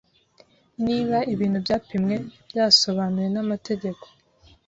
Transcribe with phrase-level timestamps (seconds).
[0.85, 2.15] niba ibintu byapimwe
[2.49, 4.05] byasobanuwe namategeko